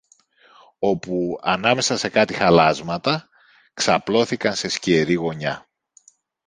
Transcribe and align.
Όπου, 0.79 1.39
ανάμεσα 1.41 1.97
σε 1.97 2.09
κάτι 2.09 2.33
χαλάσματα, 2.33 3.29
ξαπλώθηκαν 3.73 4.55
σε 4.55 4.67
σκιερή 4.69 5.13
γωνιά 5.13 5.67